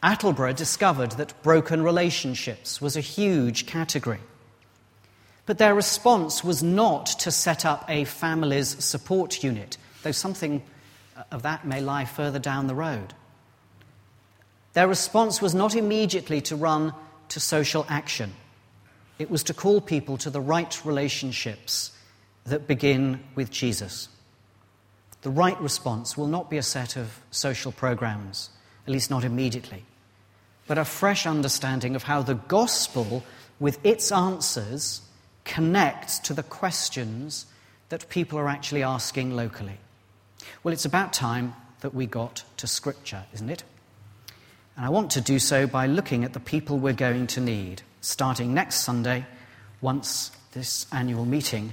Attleborough 0.00 0.54
discovered 0.54 1.10
that 1.12 1.42
broken 1.42 1.82
relationships 1.82 2.80
was 2.80 2.96
a 2.96 3.00
huge 3.00 3.66
category. 3.66 4.20
But 5.44 5.58
their 5.58 5.74
response 5.74 6.44
was 6.44 6.62
not 6.62 7.06
to 7.06 7.32
set 7.32 7.66
up 7.66 7.84
a 7.88 8.04
families 8.04 8.84
support 8.84 9.42
unit, 9.42 9.76
though 10.04 10.12
something 10.12 10.62
uh, 11.16 11.24
of 11.32 11.42
that 11.42 11.66
may 11.66 11.80
lie 11.80 12.04
further 12.04 12.38
down 12.38 12.68
the 12.68 12.76
road. 12.76 13.12
Their 14.74 14.86
response 14.86 15.42
was 15.42 15.52
not 15.52 15.74
immediately 15.74 16.40
to 16.42 16.54
run 16.54 16.94
to 17.30 17.40
social 17.40 17.84
action. 17.88 18.34
It 19.20 19.30
was 19.30 19.42
to 19.44 19.54
call 19.54 19.82
people 19.82 20.16
to 20.16 20.30
the 20.30 20.40
right 20.40 20.80
relationships 20.82 21.92
that 22.44 22.66
begin 22.66 23.20
with 23.34 23.50
Jesus. 23.50 24.08
The 25.20 25.28
right 25.28 25.60
response 25.60 26.16
will 26.16 26.26
not 26.26 26.48
be 26.48 26.56
a 26.56 26.62
set 26.62 26.96
of 26.96 27.20
social 27.30 27.70
programs, 27.70 28.48
at 28.86 28.92
least 28.94 29.10
not 29.10 29.22
immediately, 29.22 29.84
but 30.66 30.78
a 30.78 30.86
fresh 30.86 31.26
understanding 31.26 31.94
of 31.94 32.04
how 32.04 32.22
the 32.22 32.36
gospel, 32.36 33.22
with 33.58 33.78
its 33.84 34.10
answers, 34.10 35.02
connects 35.44 36.18
to 36.20 36.32
the 36.32 36.42
questions 36.42 37.44
that 37.90 38.08
people 38.08 38.38
are 38.38 38.48
actually 38.48 38.82
asking 38.82 39.36
locally. 39.36 39.76
Well, 40.64 40.72
it's 40.72 40.86
about 40.86 41.12
time 41.12 41.54
that 41.80 41.94
we 41.94 42.06
got 42.06 42.42
to 42.56 42.66
Scripture, 42.66 43.24
isn't 43.34 43.50
it? 43.50 43.64
And 44.78 44.86
I 44.86 44.88
want 44.88 45.10
to 45.10 45.20
do 45.20 45.38
so 45.38 45.66
by 45.66 45.86
looking 45.86 46.24
at 46.24 46.32
the 46.32 46.40
people 46.40 46.78
we're 46.78 46.94
going 46.94 47.26
to 47.26 47.40
need 47.42 47.82
starting 48.00 48.54
next 48.54 48.76
Sunday 48.76 49.26
once 49.80 50.30
this 50.52 50.86
annual 50.92 51.24
meeting 51.24 51.72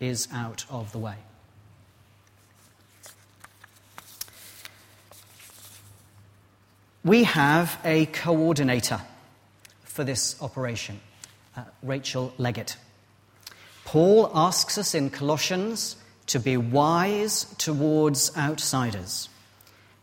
is 0.00 0.28
out 0.32 0.64
of 0.70 0.92
the 0.92 0.98
way. 0.98 1.16
We 7.04 7.24
have 7.24 7.80
a 7.84 8.06
coordinator 8.06 9.00
for 9.82 10.04
this 10.04 10.40
operation, 10.40 11.00
uh, 11.56 11.64
Rachel 11.82 12.32
Leggett. 12.38 12.76
Paul 13.84 14.30
asks 14.34 14.78
us 14.78 14.94
in 14.94 15.10
Colossians 15.10 15.96
to 16.26 16.38
be 16.38 16.56
wise 16.56 17.44
towards 17.58 18.36
outsiders. 18.36 19.28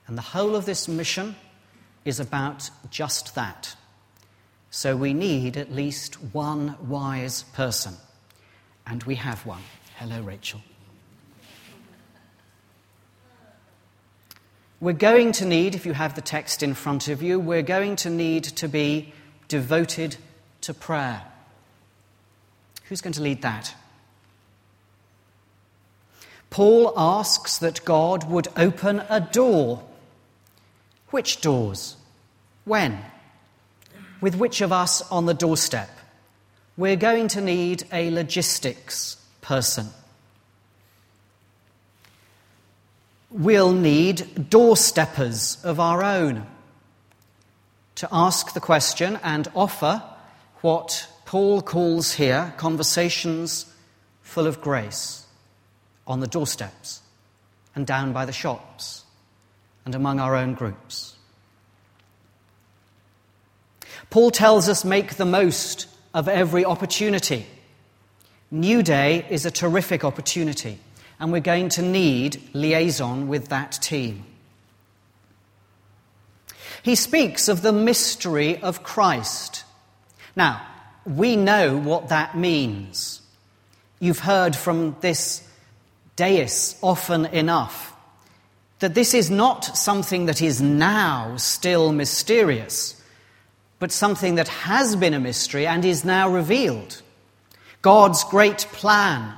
And 0.08 0.18
the 0.18 0.22
whole 0.22 0.56
of 0.56 0.66
this 0.66 0.88
mission 0.88 1.36
is 2.04 2.20
about 2.20 2.70
just 2.90 3.36
that 3.36 3.76
so 4.72 4.96
we 4.96 5.14
need 5.14 5.58
at 5.58 5.72
least 5.72 6.16
one 6.34 6.76
wise 6.88 7.44
person. 7.54 7.96
And 8.86 9.04
we 9.04 9.16
have 9.16 9.46
one. 9.46 9.62
Hello, 9.98 10.22
Rachel. 10.22 10.62
We're 14.82 14.94
going 14.94 15.34
to 15.34 15.46
need, 15.46 15.76
if 15.76 15.86
you 15.86 15.94
have 15.94 16.16
the 16.16 16.22
text 16.22 16.64
in 16.64 16.74
front 16.74 17.10
of 17.10 17.22
you, 17.22 17.40
we're 17.40 17.62
going 17.62 17.98
to 17.98 18.10
need 18.10 18.46
to 18.46 18.68
be 18.68 19.14
devoted 19.48 20.16
to 20.62 20.74
prayer. 20.74 21.22
Who's 22.86 23.02
going 23.02 23.14
to 23.14 23.22
lead 23.22 23.42
that? 23.42 23.76
Paul 26.50 26.94
asks 26.96 27.58
that 27.60 27.84
God 27.86 28.30
would 28.30 28.48
open 28.56 29.04
a 29.10 29.20
door. 29.20 29.84
Which 31.10 31.42
doors? 31.42 31.98
When? 32.66 33.00
With 34.22 34.36
which 34.36 34.62
of 34.62 34.72
us 34.72 35.02
on 35.12 35.26
the 35.26 35.34
doorstep? 35.34 35.90
We're 36.78 36.96
going 36.96 37.28
to 37.30 37.42
need 37.42 37.84
a 37.92 38.10
logistics 38.12 39.18
person. 39.42 39.88
We'll 43.32 43.74
need 43.74 44.18
doorsteppers 44.50 45.64
of 45.64 45.80
our 45.80 46.04
own 46.04 46.48
to 47.96 48.08
ask 48.12 48.54
the 48.54 48.60
question 48.60 49.20
and 49.24 49.48
offer 49.54 50.02
what 50.62 51.08
Paul 51.26 51.62
calls 51.62 52.14
here 52.14 52.54
conversations 52.58 53.72
full 54.24 54.48
of 54.48 54.62
grace 54.62 55.28
on 56.08 56.22
the 56.22 56.28
doorsteps 56.28 57.02
and 57.76 57.86
down 57.86 58.14
by 58.14 58.26
the 58.26 58.32
shops 58.32 59.04
and 59.86 59.94
among 59.94 60.20
our 60.20 60.36
own 60.36 60.54
groups. 60.54 61.16
Paul 64.10 64.32
tells 64.32 64.68
us 64.68 64.84
make 64.84 65.16
the 65.16 65.26
most 65.26 65.88
of 66.14 66.28
every 66.28 66.66
opportunity. 66.66 67.46
New 68.52 68.82
Day 68.82 69.26
is 69.30 69.46
a 69.46 69.52
terrific 69.52 70.04
opportunity, 70.04 70.80
and 71.20 71.32
we're 71.32 71.40
going 71.40 71.70
to 71.70 71.82
need 71.84 72.42
liaison 72.54 73.28
with 73.28 73.50
that 73.50 73.74
team. 73.74 74.24
He 76.82 76.96
speaks 76.96 77.48
of 77.48 77.62
the 77.62 77.74
mystery 77.74 78.60
of 78.62 78.82
Christ. 78.84 79.64
Now, 80.36 80.66
we 81.06 81.36
know 81.36 81.78
what 81.78 82.10
that 82.10 82.36
means. 82.36 83.22
You've 84.00 84.20
heard 84.20 84.56
from 84.56 84.96
this 85.02 85.48
dais 86.16 86.78
often 86.82 87.26
enough. 87.28 87.94
that 88.80 88.96
this 88.96 89.14
is 89.14 89.30
not 89.30 89.78
something 89.78 90.26
that 90.26 90.42
is 90.42 90.62
now 90.62 91.36
still 91.38 91.92
mysterious, 91.92 92.99
but 93.80 93.92
something 93.92 94.36
that 94.36 94.48
has 94.50 94.96
been 94.96 95.14
a 95.14 95.20
mystery 95.20 95.66
and 95.66 95.84
is 95.84 96.04
now 96.06 96.30
revealed. 96.30 97.02
God's 97.82 98.24
great 98.26 98.60
plan 98.74 99.38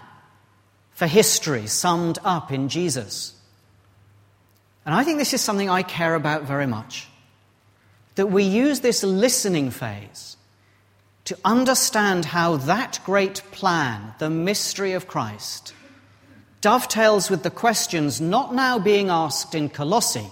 for 0.92 1.08
history 1.08 1.68
summed 1.68 2.18
up 2.24 2.52
in 2.52 2.68
Jesus. 2.68 3.36
And 4.86 4.96
I 4.96 5.04
think 5.04 5.20
this 5.20 5.34
is 5.34 5.42
something 5.42 5.70
I 5.70 5.84
care 5.84 6.16
about 6.16 6.44
very 6.44 6.66
much. 6.66 7.08
That 8.16 8.28
we 8.28 8.44
use 8.44 8.80
this 8.80 9.04
listening 9.04 9.70
phase 9.70 10.38
to 11.26 11.38
understand 11.46 12.26
how 12.26 12.58
that 12.58 13.00
great 13.06 13.44
plan, 13.52 14.14
the 14.18 14.30
mystery 14.30 14.94
of 14.94 15.08
Christ, 15.08 15.74
dovetails 16.62 17.30
with 17.30 17.44
the 17.44 17.52
questions 17.52 18.20
not 18.20 18.54
now 18.54 18.80
being 18.80 19.10
asked 19.10 19.54
in 19.56 19.70
Colossae, 19.70 20.32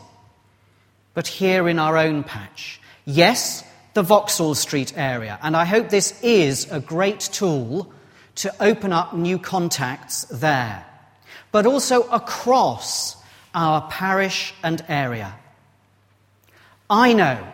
but 1.14 1.28
here 1.28 1.70
in 1.70 1.80
our 1.80 1.98
own 1.98 2.24
patch. 2.24 2.82
Yes, 3.06 3.64
the 4.00 4.04
Vauxhall 4.04 4.56
Street 4.56 4.94
area, 4.96 5.38
and 5.44 5.58
I 5.58 5.66
hope 5.66 5.90
this 5.90 6.18
is 6.24 6.72
a 6.72 6.80
great 6.80 7.20
tool 7.20 7.92
to 8.36 8.64
open 8.64 8.94
up 8.94 9.14
new 9.14 9.38
contacts 9.38 10.24
there, 10.32 10.86
but 11.52 11.66
also 11.66 12.04
across 12.04 13.18
our 13.54 13.90
parish 13.90 14.54
and 14.64 14.82
area. 14.88 15.36
I 16.90 17.12
know, 17.12 17.46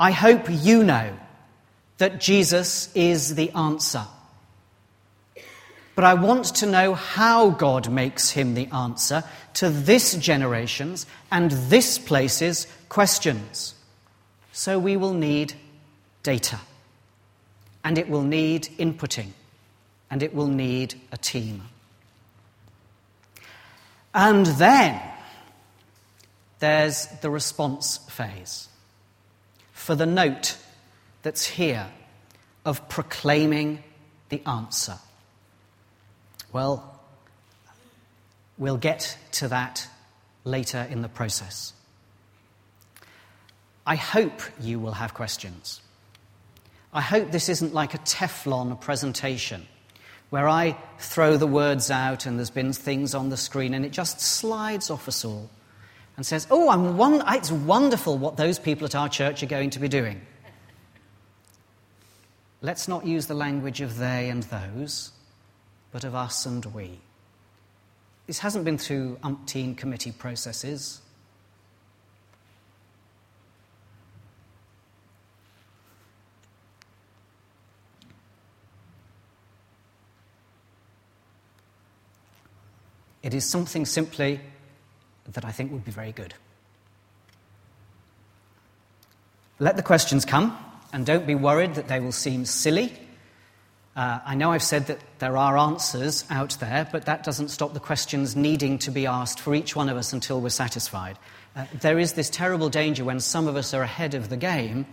I 0.00 0.10
hope 0.10 0.46
you 0.50 0.82
know, 0.82 1.16
that 1.98 2.18
Jesus 2.20 2.90
is 2.96 3.36
the 3.36 3.50
answer 3.52 4.04
but 5.96 6.04
I 6.04 6.12
want 6.12 6.44
to 6.56 6.66
know 6.66 6.94
how 6.94 7.48
God 7.48 7.90
makes 7.90 8.30
him 8.30 8.52
the 8.52 8.66
answer 8.66 9.24
to 9.54 9.70
this 9.70 10.14
generation's 10.14 11.06
and 11.32 11.50
this 11.50 11.98
place's 11.98 12.66
questions. 12.90 13.75
So 14.56 14.78
we 14.78 14.96
will 14.96 15.12
need 15.12 15.52
data, 16.22 16.58
and 17.84 17.98
it 17.98 18.08
will 18.08 18.22
need 18.22 18.62
inputting, 18.78 19.32
and 20.10 20.22
it 20.22 20.34
will 20.34 20.46
need 20.46 20.94
a 21.12 21.18
team. 21.18 21.60
And 24.14 24.46
then 24.46 24.98
there's 26.58 27.06
the 27.20 27.28
response 27.28 27.98
phase 28.08 28.70
for 29.74 29.94
the 29.94 30.06
note 30.06 30.56
that's 31.20 31.44
here 31.44 31.88
of 32.64 32.88
proclaiming 32.88 33.84
the 34.30 34.40
answer. 34.46 34.96
Well, 36.50 36.98
we'll 38.56 38.78
get 38.78 39.18
to 39.32 39.48
that 39.48 39.86
later 40.44 40.88
in 40.90 41.02
the 41.02 41.10
process. 41.10 41.74
I 43.86 43.96
hope 43.96 44.42
you 44.60 44.80
will 44.80 44.92
have 44.92 45.14
questions. 45.14 45.80
I 46.92 47.00
hope 47.00 47.30
this 47.30 47.48
isn't 47.48 47.72
like 47.72 47.94
a 47.94 47.98
Teflon 47.98 48.80
presentation 48.80 49.66
where 50.30 50.48
I 50.48 50.76
throw 50.98 51.36
the 51.36 51.46
words 51.46 51.90
out 51.90 52.26
and 52.26 52.38
there's 52.38 52.50
been 52.50 52.72
things 52.72 53.14
on 53.14 53.28
the 53.28 53.36
screen 53.36 53.74
and 53.74 53.84
it 53.84 53.92
just 53.92 54.20
slides 54.20 54.90
off 54.90 55.06
us 55.06 55.24
all 55.24 55.48
and 56.16 56.26
says, 56.26 56.46
Oh, 56.50 56.64
one- 56.76 57.22
it's 57.28 57.52
wonderful 57.52 58.18
what 58.18 58.36
those 58.36 58.58
people 58.58 58.86
at 58.86 58.94
our 58.94 59.08
church 59.08 59.42
are 59.42 59.46
going 59.46 59.70
to 59.70 59.78
be 59.78 59.88
doing. 59.88 60.20
Let's 62.62 62.88
not 62.88 63.06
use 63.06 63.26
the 63.26 63.34
language 63.34 63.80
of 63.80 63.98
they 63.98 64.28
and 64.30 64.42
those 64.44 65.12
but 65.92 66.04
of 66.04 66.14
us 66.14 66.44
and 66.44 66.64
we. 66.66 66.98
This 68.26 68.40
hasn't 68.40 68.64
been 68.64 68.78
through 68.78 69.16
umpteen 69.22 69.76
committee 69.76 70.12
processes. 70.12 71.00
It 83.26 83.34
is 83.34 83.44
something 83.44 83.84
simply 83.84 84.40
that 85.32 85.44
I 85.44 85.50
think 85.50 85.72
would 85.72 85.84
be 85.84 85.90
very 85.90 86.12
good. 86.12 86.32
Let 89.58 89.76
the 89.76 89.82
questions 89.82 90.24
come, 90.24 90.56
and 90.92 91.04
don't 91.04 91.26
be 91.26 91.34
worried 91.34 91.74
that 91.74 91.88
they 91.88 92.00
will 92.00 92.12
seem 92.12 92.46
silly 92.46 92.92
uh, 93.96 94.20
I 94.26 94.34
know 94.34 94.52
I've 94.52 94.62
said 94.62 94.88
that 94.88 95.00
there 95.20 95.38
are 95.38 95.56
answers 95.56 96.26
out 96.28 96.58
there, 96.60 96.86
but 96.92 97.06
that 97.06 97.24
doesn't 97.24 97.48
stop 97.48 97.72
the 97.72 97.80
questions 97.80 98.36
needing 98.36 98.78
to 98.80 98.90
be 98.90 99.06
asked 99.06 99.40
for 99.40 99.54
each 99.54 99.74
one 99.74 99.88
of 99.88 99.96
us 99.96 100.12
until 100.12 100.38
we're 100.38 100.50
satisfied. 100.50 101.18
Uh, 101.56 101.64
there 101.80 101.98
is 101.98 102.12
this 102.12 102.28
terrible 102.28 102.68
danger 102.68 103.06
when 103.06 103.20
some 103.20 103.48
of 103.48 103.56
us 103.56 103.72
are 103.72 103.82
ahead 103.82 104.12
of 104.12 104.28
the 104.28 104.36
game 104.36 104.84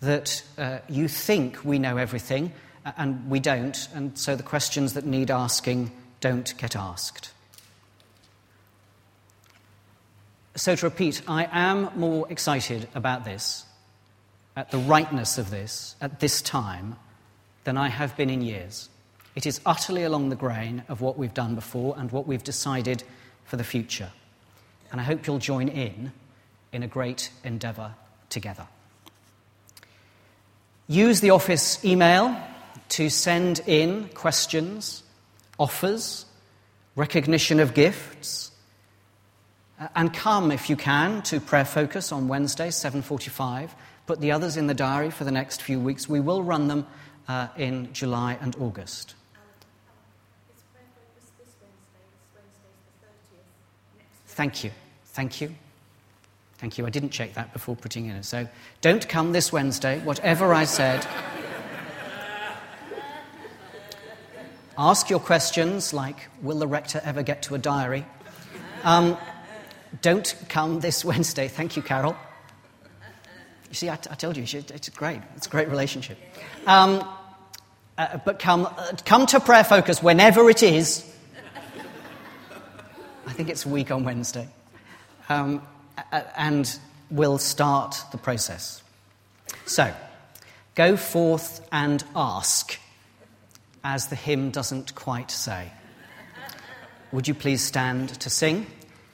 that 0.00 0.44
uh, 0.56 0.78
you 0.88 1.08
think 1.08 1.64
we 1.64 1.80
know 1.80 1.96
everything 1.96 2.52
uh, 2.86 2.92
and 2.96 3.28
we 3.28 3.40
don't, 3.40 3.88
and 3.92 4.16
so 4.16 4.36
the 4.36 4.44
questions 4.44 4.94
that 4.94 5.04
need 5.04 5.32
asking 5.32 5.90
don't 6.20 6.56
get 6.56 6.76
asked. 6.76 7.32
So, 10.56 10.76
to 10.76 10.86
repeat, 10.86 11.22
I 11.26 11.48
am 11.50 11.90
more 11.96 12.30
excited 12.30 12.88
about 12.94 13.24
this, 13.24 13.64
at 14.56 14.70
the 14.70 14.78
rightness 14.78 15.36
of 15.36 15.50
this, 15.50 15.96
at 16.00 16.20
this 16.20 16.40
time, 16.40 16.94
than 17.64 17.76
I 17.76 17.88
have 17.88 18.16
been 18.16 18.30
in 18.30 18.40
years. 18.40 18.88
It 19.34 19.46
is 19.46 19.60
utterly 19.66 20.04
along 20.04 20.28
the 20.28 20.36
grain 20.36 20.84
of 20.88 21.00
what 21.00 21.18
we've 21.18 21.34
done 21.34 21.56
before 21.56 21.96
and 21.98 22.12
what 22.12 22.28
we've 22.28 22.44
decided 22.44 23.02
for 23.44 23.56
the 23.56 23.64
future. 23.64 24.12
And 24.92 25.00
I 25.00 25.04
hope 25.04 25.26
you'll 25.26 25.38
join 25.38 25.68
in 25.68 26.12
in 26.72 26.84
a 26.84 26.88
great 26.88 27.30
endeavour 27.42 27.94
together. 28.30 28.68
Use 30.86 31.20
the 31.20 31.30
office 31.30 31.84
email 31.84 32.36
to 32.90 33.10
send 33.10 33.60
in 33.66 34.08
questions, 34.14 35.02
offers, 35.58 36.26
recognition 36.94 37.58
of 37.58 37.74
gifts, 37.74 38.52
and 39.94 40.12
come 40.12 40.50
if 40.50 40.70
you 40.70 40.76
can 40.76 41.22
to 41.22 41.40
prayer 41.40 41.64
focus 41.64 42.12
on 42.12 42.28
Wednesday 42.28 42.68
7:45. 42.68 43.70
Put 44.06 44.20
the 44.20 44.32
others 44.32 44.56
in 44.56 44.66
the 44.66 44.74
diary 44.74 45.10
for 45.10 45.24
the 45.24 45.32
next 45.32 45.62
few 45.62 45.80
weeks. 45.80 46.08
We 46.08 46.20
will 46.20 46.42
run 46.42 46.68
them 46.68 46.86
uh, 47.26 47.48
in 47.56 47.92
July 47.92 48.38
and 48.40 48.54
August. 48.56 49.14
Thank 54.26 54.64
you. 54.64 54.70
Thank 55.06 55.40
you. 55.40 55.54
Thank 56.58 56.76
you. 56.76 56.86
I 56.86 56.90
didn't 56.90 57.10
check 57.10 57.34
that 57.34 57.52
before 57.52 57.76
putting 57.76 58.06
in 58.06 58.16
it. 58.16 58.24
So 58.24 58.48
don't 58.80 59.08
come 59.08 59.32
this 59.32 59.52
Wednesday, 59.52 60.00
whatever 60.00 60.52
I 60.52 60.64
said. 60.64 61.06
Ask 64.78 65.08
your 65.08 65.20
questions 65.20 65.92
like 65.92 66.28
Will 66.42 66.58
the 66.58 66.66
rector 66.66 67.00
ever 67.04 67.22
get 67.22 67.42
to 67.42 67.54
a 67.54 67.58
diary? 67.58 68.04
Um, 68.82 69.16
don't 70.02 70.34
come 70.48 70.80
this 70.80 71.04
Wednesday. 71.04 71.48
Thank 71.48 71.76
you, 71.76 71.82
Carol. 71.82 72.16
You 73.68 73.74
see, 73.74 73.90
I, 73.90 73.96
t- 73.96 74.08
I 74.10 74.14
told 74.14 74.36
you, 74.36 74.44
it's 74.44 74.88
great. 74.90 75.20
It's 75.36 75.46
a 75.46 75.50
great 75.50 75.68
relationship. 75.68 76.18
Um, 76.66 77.06
uh, 77.98 78.18
but 78.24 78.38
come, 78.38 78.66
uh, 78.66 78.92
come 79.04 79.26
to 79.26 79.40
prayer 79.40 79.64
focus 79.64 80.02
whenever 80.02 80.48
it 80.48 80.62
is. 80.62 81.04
I 83.26 83.32
think 83.32 83.48
it's 83.48 83.64
a 83.64 83.68
week 83.68 83.90
on 83.90 84.04
Wednesday. 84.04 84.48
Um, 85.28 85.62
and 86.36 86.78
we'll 87.10 87.38
start 87.38 87.96
the 88.12 88.18
process. 88.18 88.82
So, 89.66 89.92
go 90.74 90.96
forth 90.96 91.66
and 91.72 92.04
ask, 92.14 92.78
as 93.82 94.08
the 94.08 94.16
hymn 94.16 94.50
doesn't 94.50 94.94
quite 94.94 95.30
say. 95.30 95.70
Would 97.12 97.28
you 97.28 97.34
please 97.34 97.62
stand 97.62 98.20
to 98.20 98.30
sing? 98.30 98.66